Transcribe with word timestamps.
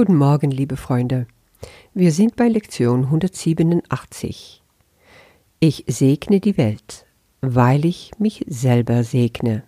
Guten 0.00 0.16
Morgen, 0.16 0.50
liebe 0.50 0.78
Freunde. 0.78 1.26
Wir 1.92 2.10
sind 2.10 2.34
bei 2.34 2.48
Lektion 2.48 3.04
187. 3.04 4.62
Ich 5.58 5.84
segne 5.88 6.40
die 6.40 6.56
Welt, 6.56 7.04
weil 7.42 7.84
ich 7.84 8.12
mich 8.18 8.42
selber 8.48 9.04
segne. 9.04 9.62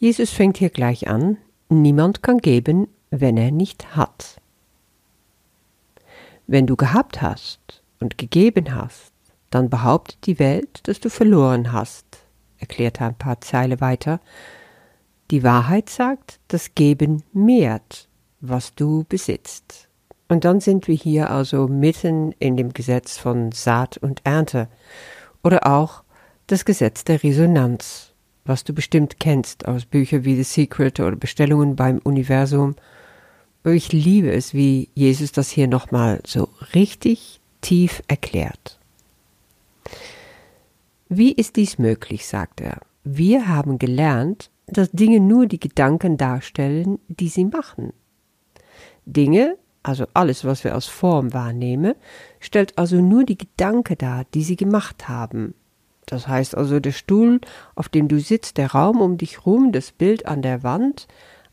Jesus 0.00 0.30
fängt 0.30 0.56
hier 0.56 0.70
gleich 0.70 1.06
an, 1.06 1.38
niemand 1.68 2.24
kann 2.24 2.38
geben, 2.38 2.88
wenn 3.10 3.36
er 3.36 3.52
nicht 3.52 3.94
hat. 3.94 4.40
Wenn 6.48 6.66
du 6.66 6.74
gehabt 6.74 7.22
hast 7.22 7.84
und 8.00 8.18
gegeben 8.18 8.74
hast, 8.74 9.12
dann 9.50 9.70
behauptet 9.70 10.26
die 10.26 10.40
Welt, 10.40 10.80
dass 10.88 10.98
du 10.98 11.10
verloren 11.10 11.70
hast, 11.70 12.06
erklärt 12.58 13.00
er 13.00 13.06
ein 13.06 13.18
paar 13.18 13.40
Zeile 13.40 13.80
weiter. 13.80 14.18
Die 15.30 15.44
Wahrheit 15.44 15.88
sagt, 15.88 16.40
das 16.48 16.74
Geben 16.74 17.22
mehrt, 17.32 18.08
was 18.42 18.74
du 18.74 19.04
besitzt. 19.08 19.88
Und 20.28 20.44
dann 20.44 20.60
sind 20.60 20.88
wir 20.88 20.94
hier 20.94 21.30
also 21.30 21.68
mitten 21.68 22.32
in 22.38 22.56
dem 22.56 22.72
Gesetz 22.72 23.16
von 23.16 23.52
Saat 23.52 23.96
und 23.98 24.20
Ernte 24.24 24.68
oder 25.42 25.66
auch 25.66 26.02
das 26.46 26.64
Gesetz 26.64 27.04
der 27.04 27.22
Resonanz, 27.22 28.12
was 28.44 28.64
du 28.64 28.72
bestimmt 28.72 29.20
kennst 29.20 29.66
aus 29.66 29.86
Büchern 29.86 30.24
wie 30.24 30.36
The 30.36 30.42
Secret 30.42 31.00
oder 31.00 31.16
Bestellungen 31.16 31.76
beim 31.76 31.98
Universum. 31.98 32.74
Ich 33.64 33.92
liebe 33.92 34.32
es, 34.32 34.54
wie 34.54 34.88
Jesus 34.94 35.32
das 35.32 35.50
hier 35.50 35.68
nochmal 35.68 36.20
so 36.26 36.48
richtig 36.74 37.40
tief 37.60 38.02
erklärt. 38.08 38.78
Wie 41.08 41.32
ist 41.32 41.56
dies 41.56 41.78
möglich, 41.78 42.26
sagt 42.26 42.60
er. 42.60 42.80
Wir 43.04 43.48
haben 43.48 43.78
gelernt, 43.78 44.50
dass 44.66 44.90
Dinge 44.90 45.20
nur 45.20 45.46
die 45.46 45.60
Gedanken 45.60 46.16
darstellen, 46.16 46.98
die 47.08 47.28
sie 47.28 47.44
machen. 47.44 47.92
Dinge 49.06 49.56
also 49.82 50.06
alles, 50.14 50.44
was 50.44 50.62
wir 50.64 50.74
als 50.74 50.86
Form 50.86 51.32
wahrnehmen, 51.32 51.94
stellt 52.40 52.78
also 52.78 52.96
nur 53.00 53.24
die 53.24 53.38
Gedanken 53.38 53.98
dar, 53.98 54.24
die 54.32 54.42
sie 54.44 54.56
gemacht 54.56 55.08
haben. 55.08 55.54
Das 56.06 56.28
heißt 56.28 56.56
also 56.56 56.78
der 56.80 56.92
Stuhl, 56.92 57.40
auf 57.74 57.88
dem 57.88 58.08
du 58.08 58.20
sitzt, 58.20 58.58
der 58.58 58.72
Raum 58.72 59.00
um 59.00 59.16
dich 59.18 59.38
herum, 59.38 59.72
das 59.72 59.92
Bild 59.92 60.26
an 60.26 60.42
der 60.42 60.62
Wand, 60.62 61.08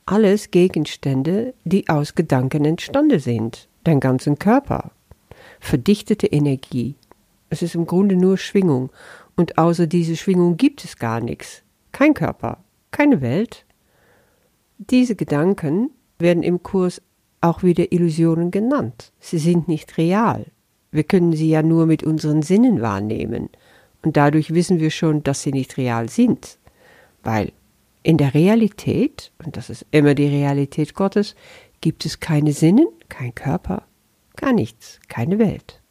alles 0.05 0.51
Gegenstände, 0.51 1.53
die 1.63 1.89
aus 1.89 2.15
Gedanken 2.15 2.65
entstanden 2.65 3.19
sind, 3.19 3.67
dein 3.83 3.99
ganzen 3.99 4.37
Körper. 4.37 4.91
Verdichtete 5.59 6.27
Energie. 6.27 6.95
Es 7.49 7.61
ist 7.61 7.75
im 7.75 7.85
Grunde 7.85 8.15
nur 8.15 8.37
Schwingung, 8.37 8.91
und 9.35 9.57
außer 9.57 9.87
dieser 9.87 10.15
Schwingung 10.15 10.57
gibt 10.57 10.83
es 10.83 10.97
gar 10.97 11.21
nichts. 11.21 11.63
Kein 11.91 12.13
Körper, 12.13 12.57
keine 12.91 13.21
Welt. 13.21 13.65
Diese 14.77 15.15
Gedanken 15.15 15.91
werden 16.17 16.43
im 16.43 16.61
Kurs 16.61 17.01
auch 17.41 17.63
wieder 17.63 17.91
Illusionen 17.91 18.51
genannt. 18.51 19.11
Sie 19.19 19.37
sind 19.37 19.67
nicht 19.67 19.97
real. 19.97 20.45
Wir 20.91 21.03
können 21.03 21.33
sie 21.33 21.49
ja 21.49 21.61
nur 21.61 21.85
mit 21.85 22.03
unseren 22.03 22.41
Sinnen 22.41 22.81
wahrnehmen. 22.81 23.49
Und 24.01 24.17
dadurch 24.17 24.53
wissen 24.53 24.79
wir 24.79 24.91
schon, 24.91 25.23
dass 25.23 25.43
sie 25.43 25.51
nicht 25.51 25.77
real 25.77 26.09
sind. 26.09 26.57
Weil 27.23 27.51
in 28.03 28.17
der 28.17 28.33
Realität, 28.33 29.31
und 29.43 29.57
das 29.57 29.69
ist 29.69 29.85
immer 29.91 30.15
die 30.15 30.27
Realität 30.27 30.93
Gottes, 30.93 31.35
gibt 31.81 32.05
es 32.05 32.19
keine 32.19 32.53
Sinnen, 32.53 32.87
kein 33.09 33.35
Körper, 33.35 33.83
gar 34.35 34.53
nichts, 34.53 34.99
keine 35.07 35.39
Welt. 35.39 35.81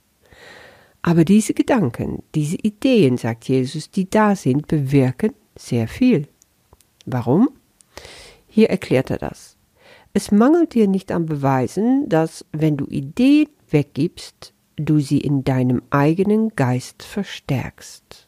Aber 1.03 1.25
diese 1.25 1.55
Gedanken, 1.55 2.23
diese 2.35 2.57
Ideen, 2.57 3.17
sagt 3.19 3.49
Jesus, 3.49 3.91
die 3.91 4.11
da 4.11 4.35
sind, 4.35 4.67
bewirken 4.67 5.33
sehr 5.57 5.87
viel. 5.87 6.29
Warum? 7.07 7.51
Hier 8.47 8.71
erklärt 8.71 9.11
er 9.11 9.19
das. 9.19 9.58
Es 10.19 10.33
mangelt 10.33 10.75
dir 10.75 10.89
nicht 10.89 11.13
an 11.13 11.27
Beweisen, 11.27 12.09
dass, 12.09 12.45
wenn 12.51 12.77
du 12.77 12.87
Ideen 12.87 13.47
weggibst, 13.71 14.53
du 14.75 14.99
sie 14.99 15.19
in 15.19 15.45
deinem 15.45 15.81
eigenen 15.91 16.57
Geist 16.57 17.05
verstärkst. 17.05 18.27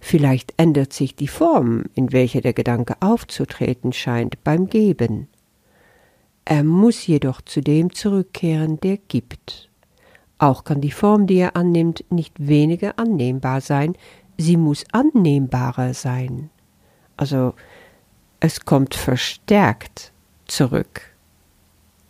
Vielleicht 0.00 0.54
ändert 0.56 0.94
sich 0.94 1.14
die 1.16 1.28
Form, 1.28 1.84
in 1.94 2.12
welcher 2.12 2.40
der 2.40 2.54
Gedanke 2.54 2.96
aufzutreten 3.00 3.92
scheint 3.92 4.42
beim 4.42 4.70
Geben. 4.70 5.28
Er 6.46 6.64
muss 6.64 7.06
jedoch 7.06 7.42
zu 7.42 7.60
dem 7.60 7.92
zurückkehren, 7.92 8.80
der 8.80 8.96
gibt. 8.96 9.68
Auch 10.38 10.64
kann 10.64 10.80
die 10.80 10.92
Form, 10.92 11.26
die 11.26 11.40
er 11.40 11.56
annimmt, 11.56 12.06
nicht 12.08 12.32
weniger 12.38 12.98
annehmbar 12.98 13.60
sein, 13.60 13.96
sie 14.38 14.56
muss 14.56 14.86
annehmbarer 14.92 15.92
sein. 15.92 16.48
Also 17.18 17.52
es 18.40 18.64
kommt 18.64 18.94
verstärkt 18.94 20.13
zurück. 20.46 21.02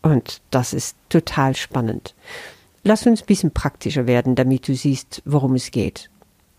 Und 0.03 0.43
das 0.50 0.72
ist 0.72 0.97
total 1.09 1.56
spannend. 1.56 2.15
Lass 2.83 3.06
uns 3.06 3.22
ein 3.22 3.27
bisschen 3.27 3.50
praktischer 3.53 4.06
werden, 4.06 4.34
damit 4.34 4.69
du 4.69 4.75
siehst, 4.75 5.22
worum 5.25 5.55
es 5.55 5.71
geht. 5.71 6.11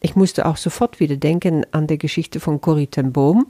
Ich 0.02 0.16
musste 0.16 0.46
auch 0.46 0.58
sofort 0.58 1.00
wieder 1.00 1.18
denken 1.18 1.66
an 1.72 1.88
die 1.88 1.98
Geschichte 1.98 2.40
von 2.40 2.62
Corrie 2.62 2.88
ten 2.88 3.12
Boom. 3.12 3.48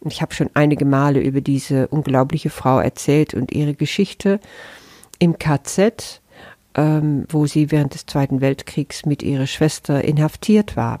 Ich 0.00 0.22
habe 0.22 0.34
schon 0.34 0.50
einige 0.54 0.84
Male 0.84 1.20
über 1.20 1.40
diese 1.40 1.88
unglaubliche 1.88 2.50
Frau 2.50 2.78
erzählt 2.78 3.34
und 3.34 3.52
ihre 3.52 3.74
Geschichte 3.74 4.40
im 5.18 5.38
KZ, 5.38 6.20
ähm, 6.74 7.26
wo 7.28 7.46
sie 7.46 7.70
während 7.70 7.94
des 7.94 8.06
Zweiten 8.06 8.40
Weltkriegs 8.40 9.06
mit 9.06 9.22
ihrer 9.22 9.46
Schwester 9.46 10.02
inhaftiert 10.04 10.76
war. 10.76 11.00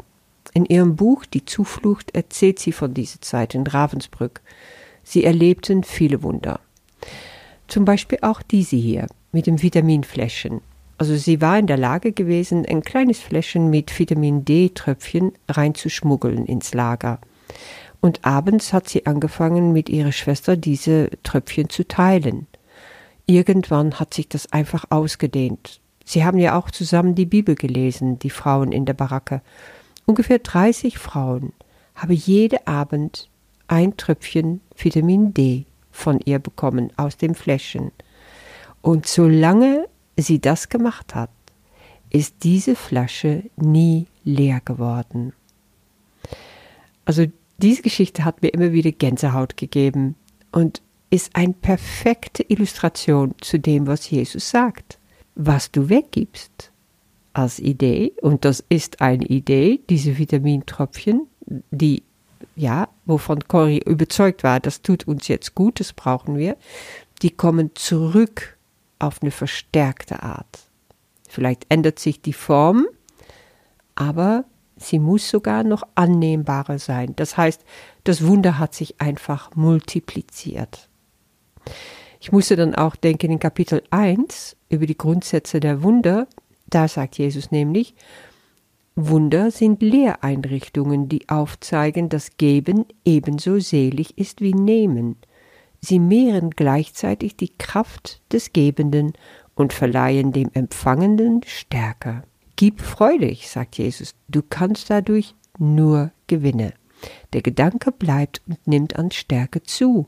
In 0.54 0.64
ihrem 0.64 0.96
Buch 0.96 1.26
Die 1.26 1.44
Zuflucht 1.44 2.14
erzählt 2.14 2.58
sie 2.58 2.72
von 2.72 2.94
dieser 2.94 3.20
Zeit 3.20 3.54
in 3.54 3.66
Ravensbrück. 3.66 4.40
Sie 5.04 5.24
erlebten 5.24 5.84
viele 5.84 6.22
Wunder. 6.22 6.60
Zum 7.68 7.84
Beispiel 7.84 8.18
auch 8.22 8.42
diese 8.42 8.76
hier 8.76 9.06
mit 9.32 9.46
dem 9.46 9.62
Vitaminfläschchen. 9.62 10.60
Also 10.96 11.16
sie 11.16 11.40
war 11.40 11.58
in 11.58 11.66
der 11.66 11.76
Lage 11.76 12.12
gewesen, 12.12 12.64
ein 12.66 12.82
kleines 12.82 13.18
Fläschchen 13.18 13.68
mit 13.68 13.96
Vitamin 13.98 14.44
D-Tröpfchen 14.44 15.32
reinzuschmuggeln 15.48 16.46
ins 16.46 16.72
Lager. 16.72 17.18
Und 18.00 18.24
abends 18.24 18.72
hat 18.72 18.88
sie 18.88 19.06
angefangen, 19.06 19.72
mit 19.72 19.88
ihrer 19.88 20.12
Schwester 20.12 20.56
diese 20.56 21.10
Tröpfchen 21.22 21.68
zu 21.68 21.88
teilen. 21.88 22.46
Irgendwann 23.26 23.98
hat 23.98 24.14
sich 24.14 24.28
das 24.28 24.52
einfach 24.52 24.84
ausgedehnt. 24.90 25.80
Sie 26.04 26.24
haben 26.24 26.38
ja 26.38 26.58
auch 26.58 26.70
zusammen 26.70 27.14
die 27.14 27.26
Bibel 27.26 27.54
gelesen, 27.54 28.18
die 28.18 28.30
Frauen 28.30 28.72
in 28.72 28.84
der 28.84 28.92
Baracke. 28.92 29.40
Ungefähr 30.04 30.38
30 30.38 30.98
Frauen 30.98 31.54
haben 31.94 32.12
jeden 32.12 32.64
Abend 32.66 33.30
ein 33.68 33.96
Tröpfchen 33.96 34.60
Vitamin 34.76 35.34
D 35.34 35.66
von 35.90 36.20
ihr 36.24 36.38
bekommen 36.38 36.92
aus 36.96 37.16
dem 37.16 37.34
Fläschchen. 37.34 37.92
Und 38.82 39.06
solange 39.06 39.86
sie 40.16 40.40
das 40.40 40.68
gemacht 40.68 41.14
hat, 41.14 41.30
ist 42.10 42.44
diese 42.44 42.76
Flasche 42.76 43.44
nie 43.56 44.06
leer 44.24 44.60
geworden. 44.64 45.32
Also 47.04 47.26
diese 47.58 47.82
Geschichte 47.82 48.24
hat 48.24 48.42
mir 48.42 48.48
immer 48.48 48.72
wieder 48.72 48.92
Gänsehaut 48.92 49.56
gegeben 49.56 50.16
und 50.52 50.82
ist 51.10 51.34
eine 51.36 51.52
perfekte 51.52 52.44
Illustration 52.48 53.34
zu 53.40 53.58
dem, 53.58 53.86
was 53.86 54.10
Jesus 54.10 54.50
sagt. 54.50 54.98
Was 55.34 55.70
du 55.70 55.88
weggibst 55.88 56.72
als 57.32 57.58
Idee, 57.58 58.12
und 58.22 58.44
das 58.44 58.64
ist 58.68 59.00
eine 59.00 59.24
Idee, 59.26 59.80
diese 59.90 60.18
Vitamintröpfchen, 60.18 61.26
die 61.70 62.02
ja, 62.56 62.88
wovon 63.04 63.46
Cory 63.48 63.78
überzeugt 63.78 64.44
war, 64.44 64.60
das 64.60 64.82
tut 64.82 65.06
uns 65.06 65.28
jetzt 65.28 65.54
gut, 65.54 65.80
das 65.80 65.92
brauchen 65.92 66.36
wir, 66.36 66.56
die 67.22 67.30
kommen 67.30 67.70
zurück 67.74 68.56
auf 68.98 69.22
eine 69.22 69.30
verstärkte 69.30 70.22
Art. 70.22 70.60
Vielleicht 71.28 71.66
ändert 71.68 71.98
sich 71.98 72.22
die 72.22 72.32
Form, 72.32 72.86
aber 73.94 74.44
sie 74.76 74.98
muss 74.98 75.28
sogar 75.28 75.64
noch 75.64 75.82
annehmbarer 75.94 76.78
sein. 76.78 77.14
Das 77.16 77.36
heißt, 77.36 77.64
das 78.04 78.24
Wunder 78.24 78.58
hat 78.58 78.74
sich 78.74 79.00
einfach 79.00 79.54
multipliziert. 79.56 80.88
Ich 82.20 82.32
musste 82.32 82.56
dann 82.56 82.74
auch 82.74 82.96
denken 82.96 83.32
in 83.32 83.38
Kapitel 83.38 83.82
1 83.90 84.56
über 84.68 84.86
die 84.86 84.96
Grundsätze 84.96 85.60
der 85.60 85.82
Wunder. 85.82 86.26
Da 86.68 86.88
sagt 86.88 87.18
Jesus 87.18 87.50
nämlich, 87.50 87.94
Wunder 88.96 89.50
sind 89.50 89.82
Lehreinrichtungen, 89.82 91.08
die 91.08 91.28
aufzeigen, 91.28 92.08
dass 92.08 92.36
Geben 92.36 92.86
ebenso 93.04 93.58
selig 93.58 94.16
ist 94.16 94.40
wie 94.40 94.54
Nehmen. 94.54 95.16
Sie 95.80 95.98
mehren 95.98 96.50
gleichzeitig 96.50 97.36
die 97.36 97.52
Kraft 97.58 98.22
des 98.32 98.52
Gebenden 98.52 99.14
und 99.56 99.72
verleihen 99.72 100.32
dem 100.32 100.48
Empfangenden 100.54 101.42
Stärke. 101.44 102.22
Gib 102.54 102.80
freudig, 102.80 103.48
sagt 103.48 103.78
Jesus, 103.78 104.14
du 104.28 104.42
kannst 104.48 104.90
dadurch 104.90 105.34
nur 105.58 106.12
gewinnen. 106.28 106.72
Der 107.32 107.42
Gedanke 107.42 107.90
bleibt 107.90 108.42
und 108.46 108.64
nimmt 108.66 108.96
an 108.96 109.10
Stärke 109.10 109.62
zu, 109.62 110.06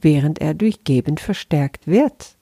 während 0.00 0.40
er 0.40 0.54
durch 0.54 0.84
Geben 0.84 1.18
verstärkt 1.18 1.88
wird. 1.88 2.37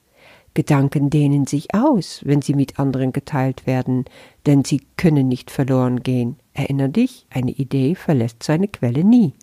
Gedanken 0.57 1.11
dehnen 1.11 1.45
sich 1.45 1.75
aus, 1.75 2.21
wenn 2.25 2.41
sie 2.41 2.55
mit 2.55 2.79
anderen 2.79 3.13
geteilt 3.13 3.67
werden, 3.67 4.05
denn 4.47 4.65
sie 4.65 4.81
können 4.97 5.27
nicht 5.27 5.51
verloren 5.51 6.01
gehen. 6.01 6.37
Erinner 6.55 6.87
dich, 6.87 7.27
eine 7.29 7.51
Idee 7.51 7.93
verlässt 7.93 8.41
seine 8.41 8.67
Quelle 8.67 9.03
nie. 9.03 9.35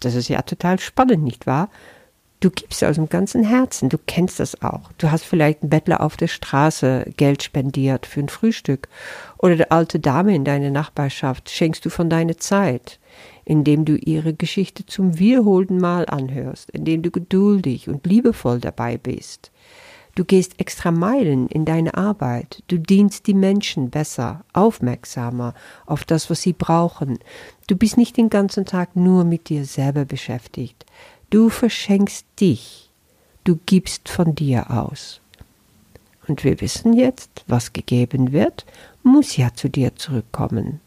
Das 0.00 0.16
ist 0.16 0.26
ja 0.26 0.42
total 0.42 0.80
spannend, 0.80 1.22
nicht 1.22 1.46
wahr? 1.46 1.70
Du 2.40 2.50
gibst 2.50 2.82
aus 2.82 2.96
dem 2.96 3.08
ganzen 3.08 3.44
Herzen, 3.44 3.88
du 3.88 3.98
kennst 4.04 4.40
das 4.40 4.60
auch. 4.62 4.90
Du 4.98 5.12
hast 5.12 5.22
vielleicht 5.22 5.62
einen 5.62 5.70
Bettler 5.70 6.00
auf 6.00 6.16
der 6.16 6.26
Straße 6.26 7.04
Geld 7.16 7.44
spendiert 7.44 8.04
für 8.04 8.18
ein 8.18 8.28
Frühstück 8.28 8.88
oder 9.38 9.54
der 9.54 9.70
alte 9.70 10.00
Dame 10.00 10.34
in 10.34 10.44
deiner 10.44 10.70
Nachbarschaft 10.70 11.50
schenkst 11.50 11.84
du 11.84 11.88
von 11.88 12.10
deiner 12.10 12.36
Zeit, 12.36 12.98
indem 13.44 13.84
du 13.84 13.94
ihre 13.94 14.34
Geschichte 14.34 14.86
zum 14.86 15.20
wiederholten 15.20 15.78
Mal 15.78 16.06
anhörst, 16.06 16.68
indem 16.72 17.02
du 17.02 17.12
geduldig 17.12 17.88
und 17.88 18.04
liebevoll 18.06 18.58
dabei 18.58 18.98
bist. 18.98 19.52
Du 20.14 20.26
gehst 20.26 20.60
extra 20.60 20.90
Meilen 20.90 21.48
in 21.48 21.64
deine 21.64 21.94
Arbeit, 21.94 22.62
du 22.68 22.78
dienst 22.78 23.26
die 23.26 23.34
Menschen 23.34 23.88
besser, 23.88 24.44
aufmerksamer 24.52 25.54
auf 25.86 26.04
das, 26.04 26.28
was 26.28 26.42
sie 26.42 26.52
brauchen. 26.52 27.18
Du 27.66 27.76
bist 27.76 27.96
nicht 27.96 28.18
den 28.18 28.28
ganzen 28.28 28.66
Tag 28.66 28.94
nur 28.94 29.24
mit 29.24 29.48
dir 29.48 29.64
selber 29.64 30.04
beschäftigt. 30.04 30.84
Du 31.30 31.48
verschenkst 31.48 32.26
dich, 32.38 32.90
du 33.44 33.58
gibst 33.64 34.10
von 34.10 34.34
dir 34.34 34.70
aus. 34.70 35.22
Und 36.28 36.44
wir 36.44 36.60
wissen 36.60 36.92
jetzt, 36.92 37.44
was 37.46 37.72
gegeben 37.72 38.32
wird, 38.32 38.66
muss 39.02 39.36
ja 39.36 39.54
zu 39.54 39.68
dir 39.68 39.96
zurückkommen. 39.96 40.80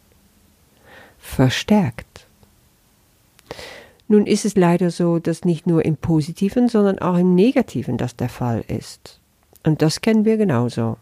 Verstärkt. 1.18 2.15
Nun 4.08 4.28
ist 4.28 4.46
es 4.46 4.56
leider 4.56 4.92
so, 4.92 5.20
dass 5.20 5.46
nicht 5.46 5.66
nur 5.66 5.84
im 5.84 5.98
positiven, 5.98 6.70
sondern 6.70 7.00
auch 7.00 7.18
im 7.18 7.34
negativen 7.34 7.98
das 7.98 8.16
der 8.16 8.30
Fall 8.30 8.64
ist. 8.68 9.20
Und 9.64 9.82
das 9.82 10.02
kennen 10.02 10.26
wir 10.26 10.38
genauso. 10.38 10.98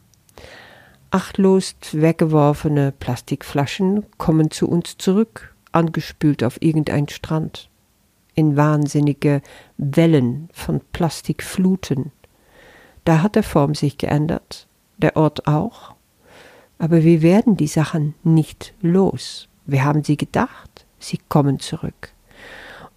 Achtlos 1.12 1.76
weggeworfene 1.92 2.94
Plastikflaschen 2.98 4.06
kommen 4.18 4.52
zu 4.52 4.68
uns 4.68 4.98
zurück, 4.98 5.54
angespült 5.72 6.44
auf 6.44 6.62
irgendein 6.62 7.10
Strand 7.10 7.70
in 8.36 8.58
wahnsinnige 8.58 9.42
Wellen 9.78 10.50
von 10.54 10.82
Plastikfluten. 10.92 12.12
Da 13.06 13.22
hat 13.22 13.36
der 13.36 13.44
Form 13.44 13.76
sich 13.76 13.98
geändert, 13.98 14.68
der 14.98 15.16
Ort 15.18 15.48
auch. 15.48 15.94
Aber 16.80 17.04
wir 17.04 17.22
werden 17.22 17.58
die 17.58 17.68
Sachen 17.68 18.16
nicht 18.24 18.74
los. 18.82 19.48
Wir 19.66 19.84
haben 19.84 20.04
sie 20.04 20.18
gedacht, 20.18 20.86
sie 21.00 21.20
kommen 21.30 21.60
zurück. 21.60 22.14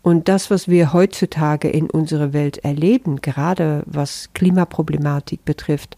Und 0.06 0.28
das, 0.28 0.52
was 0.52 0.68
wir 0.68 0.92
heutzutage 0.92 1.68
in 1.68 1.90
unserer 1.90 2.32
Welt 2.32 2.58
erleben, 2.58 3.16
gerade 3.22 3.82
was 3.86 4.30
Klimaproblematik 4.34 5.44
betrifft, 5.44 5.96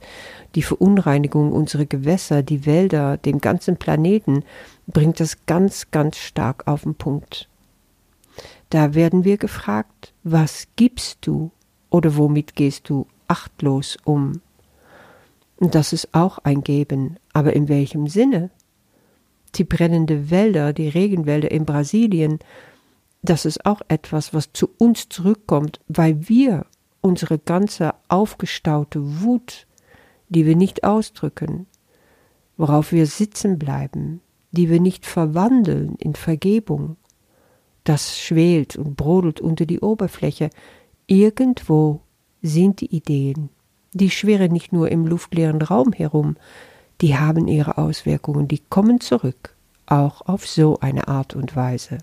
die 0.55 0.63
Verunreinigung 0.63 1.53
unserer 1.53 1.85
Gewässer, 1.85 2.43
die 2.43 2.65
Wälder, 2.65 3.19
dem 3.19 3.39
ganzen 3.39 3.77
Planeten, 3.77 4.45
bringt 4.87 5.21
das 5.21 5.45
ganz, 5.45 5.91
ganz 5.91 6.17
stark 6.17 6.67
auf 6.67 6.85
den 6.85 6.95
Punkt. 6.95 7.51
Da 8.71 8.95
werden 8.95 9.25
wir 9.25 9.37
gefragt, 9.37 10.15
was 10.25 10.69
gibst 10.77 11.19
du 11.27 11.51
oder 11.91 12.17
womit 12.17 12.57
gehst 12.57 12.89
du 12.89 13.07
achtlos 13.27 13.99
um? 14.05 14.41
Und 15.59 15.75
das 15.75 15.93
ist 15.93 16.15
auch 16.15 16.39
ein 16.39 16.63
Geben, 16.63 17.19
aber 17.35 17.53
in 17.53 17.69
welchem 17.69 18.07
Sinne? 18.07 18.49
Die 19.57 19.65
brennenden 19.65 20.31
Wälder, 20.31 20.73
die 20.73 20.89
Regenwälder 20.89 21.51
in 21.51 21.67
Brasilien, 21.67 22.39
das 23.23 23.45
ist 23.45 23.67
auch 23.67 23.83
etwas, 23.89 24.33
was 24.33 24.53
zu 24.53 24.71
uns 24.79 25.09
zurückkommt, 25.09 25.81
weil 25.89 26.29
wir 26.29 26.67
unsere 27.01 27.39
ganze 27.39 27.95
aufgestaute 28.09 29.23
Wut, 29.23 29.67
die 30.29 30.47
wir 30.47 30.57
nicht 30.57 30.85
ausdrücken, 30.85 31.67
worauf 32.57 32.93
wir 32.93 33.07
sitzen 33.07 33.59
bleiben, 33.59 34.21
die 34.51 34.69
wir 34.69 34.81
nicht 34.81 35.07
verwandeln 35.07 35.95
in 35.97 36.15
Vergebung, 36.15 36.97
das 37.85 38.19
schwelt 38.19 38.77
und 38.77 38.97
brodelt 38.97 39.41
unter 39.41 39.65
die 39.65 39.81
Oberfläche. 39.81 40.51
Irgendwo 41.07 42.01
sind 42.43 42.81
die 42.81 42.95
Ideen. 42.95 43.49
Die 43.95 44.11
schwirren 44.11 44.53
nicht 44.53 44.73
nur 44.73 44.91
im 44.91 45.07
luftleeren 45.07 45.63
Raum 45.63 45.93
herum, 45.93 46.37
die 47.01 47.17
haben 47.17 47.49
ihre 47.49 47.79
Auswirkungen, 47.79 48.49
die 48.49 48.59
kommen 48.59 49.01
zurück, 49.01 49.57
auch 49.87 50.23
auf 50.23 50.47
so 50.47 50.79
eine 50.81 51.09
Art 51.09 51.35
und 51.35 51.57
Weise. 51.57 51.99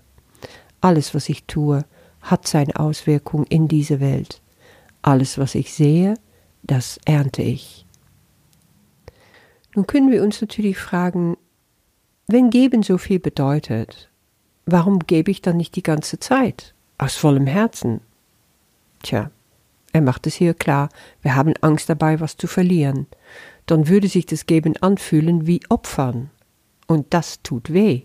Alles, 0.80 1.14
was 1.14 1.28
ich 1.28 1.44
tue, 1.44 1.84
hat 2.20 2.46
seine 2.46 2.76
Auswirkung 2.76 3.44
in 3.44 3.68
diese 3.68 4.00
Welt. 4.00 4.40
Alles, 5.02 5.38
was 5.38 5.54
ich 5.54 5.72
sehe, 5.72 6.14
das 6.62 6.98
ernte 7.04 7.42
ich. 7.42 7.86
Nun 9.74 9.86
können 9.86 10.10
wir 10.10 10.22
uns 10.22 10.40
natürlich 10.40 10.78
fragen, 10.78 11.36
wenn 12.26 12.50
Geben 12.50 12.82
so 12.82 12.98
viel 12.98 13.20
bedeutet, 13.20 14.10
warum 14.64 14.98
gebe 15.00 15.30
ich 15.30 15.42
dann 15.42 15.58
nicht 15.58 15.76
die 15.76 15.82
ganze 15.82 16.18
Zeit? 16.18 16.74
Aus 16.98 17.14
vollem 17.14 17.46
Herzen. 17.46 18.00
Tja, 19.02 19.30
er 19.92 20.00
macht 20.00 20.26
es 20.26 20.34
hier 20.34 20.54
klar, 20.54 20.88
wir 21.22 21.36
haben 21.36 21.54
Angst 21.60 21.88
dabei, 21.88 22.20
was 22.20 22.36
zu 22.36 22.46
verlieren. 22.46 23.06
Dann 23.66 23.88
würde 23.88 24.08
sich 24.08 24.26
das 24.26 24.46
Geben 24.46 24.76
anfühlen 24.78 25.46
wie 25.46 25.60
Opfern. 25.68 26.30
Und 26.86 27.14
das 27.14 27.42
tut 27.42 27.72
weh. 27.72 28.02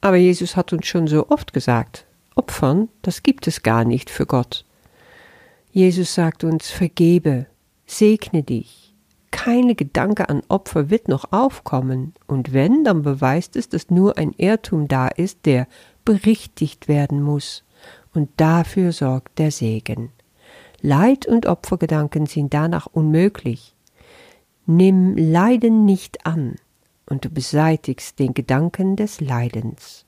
Aber 0.00 0.16
Jesus 0.16 0.56
hat 0.56 0.72
uns 0.72 0.86
schon 0.86 1.06
so 1.06 1.28
oft 1.28 1.52
gesagt, 1.52 2.06
Opfern, 2.34 2.88
das 3.02 3.22
gibt 3.22 3.46
es 3.46 3.62
gar 3.62 3.84
nicht 3.84 4.10
für 4.10 4.26
Gott. 4.26 4.64
Jesus 5.72 6.14
sagt 6.14 6.44
uns, 6.44 6.70
vergebe, 6.70 7.46
segne 7.86 8.42
dich, 8.42 8.94
keine 9.30 9.74
Gedanke 9.74 10.28
an 10.28 10.42
Opfer 10.48 10.88
wird 10.90 11.08
noch 11.08 11.32
aufkommen, 11.32 12.14
und 12.26 12.52
wenn, 12.52 12.84
dann 12.84 13.02
beweist 13.02 13.56
es, 13.56 13.68
dass 13.68 13.90
nur 13.90 14.18
ein 14.18 14.32
Irrtum 14.32 14.88
da 14.88 15.08
ist, 15.08 15.46
der 15.46 15.66
berichtigt 16.04 16.88
werden 16.88 17.22
muss, 17.22 17.64
und 18.14 18.30
dafür 18.36 18.92
sorgt 18.92 19.38
der 19.38 19.50
Segen. 19.50 20.10
Leid 20.80 21.26
und 21.26 21.46
Opfergedanken 21.46 22.26
sind 22.26 22.54
danach 22.54 22.86
unmöglich. 22.86 23.74
Nimm 24.66 25.16
Leiden 25.16 25.84
nicht 25.84 26.24
an, 26.24 26.56
und 27.08 27.24
du 27.24 27.30
beseitigst 27.30 28.18
den 28.18 28.34
Gedanken 28.34 28.96
des 28.96 29.20
Leidens. 29.20 30.04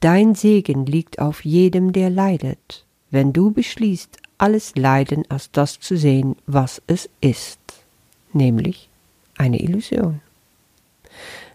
Dein 0.00 0.34
Segen 0.34 0.86
liegt 0.86 1.18
auf 1.18 1.44
jedem, 1.44 1.92
der 1.92 2.10
leidet, 2.10 2.84
wenn 3.10 3.32
du 3.32 3.50
beschließt, 3.50 4.18
alles 4.38 4.76
Leiden 4.76 5.24
als 5.30 5.50
das 5.50 5.80
zu 5.80 5.96
sehen, 5.96 6.36
was 6.46 6.82
es 6.86 7.08
ist 7.20 7.58
nämlich 8.36 8.88
eine 9.36 9.60
Illusion. 9.60 10.20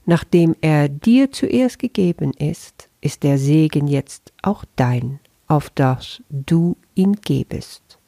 Nachdem 0.05 0.55
er 0.61 0.89
dir 0.89 1.31
zuerst 1.31 1.79
gegeben 1.79 2.33
ist, 2.33 2.89
ist 3.01 3.23
der 3.23 3.37
Segen 3.37 3.87
jetzt 3.87 4.33
auch 4.41 4.65
dein, 4.75 5.19
auf 5.47 5.69
das 5.69 6.21
du 6.29 6.75
ihn 6.95 7.17
gebest. 7.23 7.99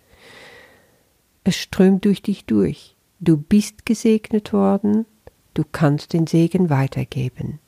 Es 1.43 1.55
strömt 1.55 2.05
durch 2.05 2.21
dich 2.21 2.45
durch. 2.45 2.95
Du 3.19 3.37
bist 3.37 3.85
gesegnet 3.85 4.53
worden, 4.53 5.05
du 5.53 5.63
kannst 5.71 6.13
den 6.13 6.27
Segen 6.27 6.69
weitergeben. 6.69 7.59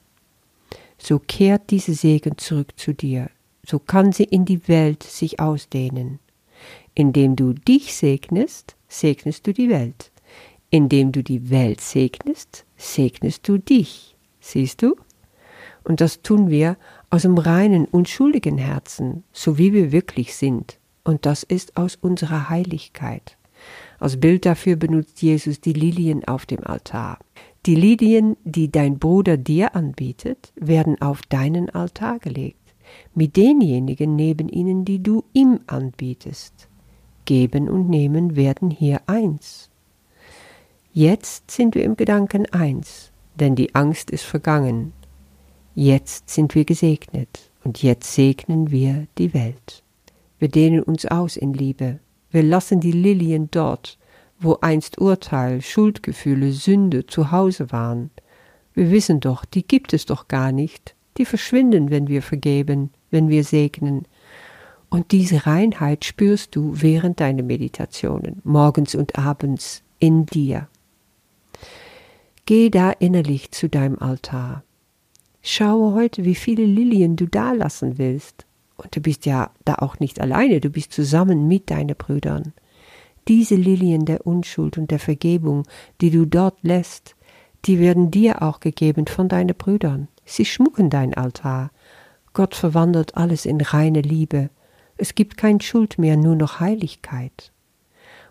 So 0.98 1.20
kehrt 1.20 1.70
diese 1.72 1.94
Segen 1.94 2.38
zurück 2.38 2.74
zu 2.78 2.94
dir, 2.94 3.30
so 3.66 3.80
kann 3.80 4.12
sie 4.12 4.24
in 4.24 4.46
die 4.46 4.68
Welt 4.68 5.04
sich 5.04 5.40
ausdehnen. 5.40 6.20
Indem 6.94 7.36
du 7.36 7.54
dich 7.54 7.94
segnest, 7.94 8.76
segnest 8.88 9.46
du 9.48 9.54
die 9.54 9.70
Welt. 9.70 10.12
Indem 10.70 11.12
du 11.12 11.24
die 11.24 11.50
Welt 11.50 11.82
segnest, 11.82 12.66
segnest 12.78 13.48
du 13.48 13.58
dich. 13.58 14.16
Siehst 14.40 14.82
du? 14.82 14.96
Und 15.84 16.02
das 16.02 16.22
tun 16.22 16.50
wir 16.50 16.78
aus 17.10 17.24
dem 17.24 17.38
reinen, 17.38 17.86
unschuldigen 17.86 18.58
Herzen, 18.58 19.24
so 19.32 19.58
wie 19.58 19.74
wir 19.74 19.92
wirklich 19.92 20.36
sind. 20.36 20.80
Und 21.04 21.26
das 21.26 21.44
ist 21.44 21.78
aus 21.78 21.96
unserer 21.96 22.50
Heiligkeit. 22.50 23.38
Als 24.00 24.20
Bild 24.20 24.46
dafür 24.46 24.76
benutzt 24.76 25.22
Jesus 25.22 25.62
die 25.62 25.74
Lilien 25.74 26.28
auf 26.28 26.46
dem 26.46 26.64
Altar. 26.64 27.20
Die 27.66 27.76
Lilien, 27.76 28.38
die 28.44 28.72
dein 28.72 29.00
Bruder 29.00 29.38
dir 29.38 29.76
anbietet, 29.76 30.54
werden 30.56 31.02
auf 31.02 31.24
deinen 31.24 31.72
Altar 31.72 32.20
gelegt, 32.20 32.76
mit 33.16 33.38
denjenigen 33.38 34.16
neben 34.16 34.50
ihnen, 34.50 34.86
die 34.86 35.02
du 35.02 35.24
ihm 35.34 35.60
anbietest. 35.66 36.68
Geben 37.26 37.68
und 37.68 37.90
Nehmen 37.90 38.36
werden 38.36 38.70
hier 38.70 39.02
eins. 39.08 39.72
Jetzt 40.94 41.50
sind 41.50 41.74
wir 41.74 41.84
im 41.84 41.98
Gedanken 41.98 42.46
eins, 42.54 43.12
denn 43.34 43.56
die 43.56 43.74
Angst 43.74 44.12
ist 44.12 44.26
vergangen. 44.26 44.94
Jetzt 45.74 46.30
sind 46.30 46.54
wir 46.54 46.66
gesegnet 46.66 47.50
und 47.64 47.82
jetzt 47.82 48.14
segnen 48.14 48.70
wir 48.70 49.08
die 49.18 49.34
Welt. 49.34 49.84
Wir 50.38 50.50
dehnen 50.50 50.84
uns 50.84 51.08
aus 51.08 51.36
in 51.36 51.54
Liebe. 51.54 52.00
Wir 52.30 52.44
lassen 52.44 52.80
die 52.80 52.92
Lilien 52.92 53.50
dort, 53.50 53.98
wo 54.46 54.58
einst 54.62 55.00
Urteil, 55.00 55.62
Schuldgefühle, 55.62 56.52
Sünde 56.52 57.06
zu 57.06 57.32
Hause 57.32 57.72
waren. 57.72 58.12
Wir 58.74 58.92
wissen 58.92 59.20
doch, 59.20 59.46
die 59.46 59.66
gibt 59.66 59.94
es 59.94 60.06
doch 60.06 60.28
gar 60.28 60.52
nicht. 60.52 60.96
Die 61.18 61.26
verschwinden, 61.26 61.90
wenn 61.90 62.08
wir 62.08 62.22
vergeben, 62.22 62.92
wenn 63.10 63.30
wir 63.30 63.44
segnen. 63.44 64.08
Und 64.90 65.12
diese 65.12 65.46
Reinheit 65.46 66.06
spürst 66.06 66.56
du 66.56 66.74
während 66.76 67.20
deiner 67.20 67.44
Meditationen, 67.44 68.42
morgens 68.44 68.96
und 68.96 69.18
abends 69.18 69.84
in 70.00 70.26
dir. 70.26 70.68
Geh 72.46 72.70
da 72.70 72.92
innerlich 72.92 73.52
zu 73.52 73.70
deinem 73.70 73.98
Altar. 73.98 74.64
Schaue 75.42 75.94
heute, 75.94 76.24
wie 76.26 76.36
viele 76.36 76.66
Lilien 76.66 77.16
du 77.16 77.28
da 77.28 77.52
lassen 77.54 77.98
willst 77.98 78.46
Und 78.78 78.96
du 78.96 79.00
bist 79.00 79.26
ja 79.26 79.52
da 79.64 79.76
auch 79.76 80.00
nicht 80.00 80.20
alleine, 80.20 80.60
du 80.60 80.70
bist 80.70 80.92
zusammen 80.92 81.48
mit 81.48 81.70
deinen 81.72 81.96
Brüdern. 81.96 82.54
Diese 83.28 83.56
Lilien 83.56 84.06
der 84.06 84.28
Unschuld 84.28 84.78
und 84.78 84.92
der 84.92 85.00
Vergebung, 85.00 85.64
die 86.00 86.12
du 86.12 86.26
dort 86.26 86.58
lässt, 86.62 87.16
die 87.66 87.80
werden 87.80 88.12
dir 88.12 88.44
auch 88.44 88.60
gegeben 88.60 89.08
von 89.08 89.28
deinen 89.28 89.56
Brüdern. 89.56 90.08
Sie 90.26 90.46
schmucken 90.46 90.92
dein 90.92 91.16
Altar. 91.16 91.72
Gott 92.34 92.54
verwandelt 92.54 93.18
alles 93.18 93.46
in 93.46 93.60
reine 93.62 94.02
Liebe. 94.02 94.52
Es 94.98 95.16
gibt 95.16 95.38
kein 95.38 95.60
Schuld 95.60 95.98
mehr, 95.98 96.18
nur 96.18 96.36
noch 96.36 96.60
Heiligkeit. 96.60 97.52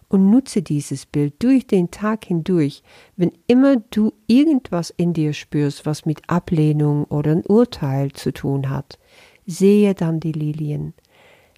Und 0.09 0.31
nutze 0.31 0.63
dieses 0.63 1.07
Bild 1.07 1.43
durch 1.43 1.67
den 1.67 1.91
Tag 1.91 2.27
hindurch, 2.27 2.85
wenn 3.17 3.33
immer 3.49 3.77
du 3.91 4.13
irgendwas 4.29 4.91
in 4.91 5.13
dir 5.13 5.33
spürst, 5.33 5.87
was 5.87 6.07
mit 6.07 6.21
Ablehnung 6.29 7.05
oder 7.07 7.33
ein 7.33 7.45
Urteil 7.45 8.13
zu 8.13 8.33
tun 8.33 8.71
hat. 8.71 8.99
Sehe 9.47 9.95
dann 9.95 10.21
die 10.21 10.33
Lilien. 10.33 10.95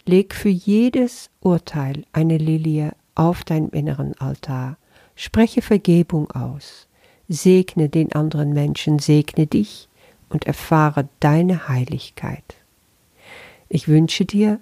Leg 0.07 0.33
für 0.35 0.49
jedes 0.49 1.31
Urteil 1.41 2.05
eine 2.13 2.39
Lilie 2.39 2.93
auf 3.17 3.43
deinem 3.43 3.71
inneren 3.71 4.15
Altar. 4.21 4.77
Spreche 5.17 5.63
Vergebung 5.63 6.31
aus. 6.31 6.87
Segne 7.29 7.89
den 7.89 8.13
anderen 8.13 8.53
Menschen, 8.53 9.01
segne 9.01 9.47
dich 9.47 9.89
und 10.29 10.47
erfahre 10.47 11.09
deine 11.19 11.69
Heiligkeit. 11.69 12.55
Ich 13.69 13.89
wünsche 13.89 14.25
dir 14.25 14.61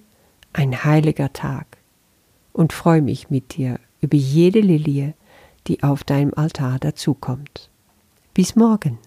ein 0.54 0.84
heiliger 0.84 1.32
Tag 1.32 1.66
und 2.52 2.72
freue 2.72 3.02
mich 3.02 3.28
mit 3.28 3.56
dir 3.56 3.78
über 4.00 4.16
jede 4.16 4.60
Lilie, 4.60 5.14
die 5.66 5.82
auf 5.82 6.04
deinem 6.04 6.32
Altar 6.34 6.78
dazukommt. 6.78 7.68
Bis 8.32 8.56
morgen. 8.56 8.98